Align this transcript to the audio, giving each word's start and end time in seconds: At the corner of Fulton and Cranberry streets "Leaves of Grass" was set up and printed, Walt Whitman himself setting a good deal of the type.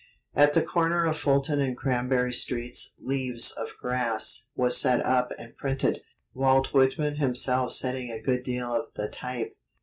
At 0.33 0.55
the 0.55 0.63
corner 0.63 1.03
of 1.05 1.19
Fulton 1.19 1.59
and 1.61 1.77
Cranberry 1.77 2.33
streets 2.33 2.95
"Leaves 2.99 3.51
of 3.51 3.77
Grass" 3.79 4.47
was 4.55 4.75
set 4.75 5.05
up 5.05 5.31
and 5.37 5.55
printed, 5.55 6.01
Walt 6.33 6.73
Whitman 6.73 7.17
himself 7.17 7.73
setting 7.73 8.09
a 8.09 8.19
good 8.19 8.41
deal 8.41 8.73
of 8.73 8.85
the 8.95 9.09
type. 9.09 9.53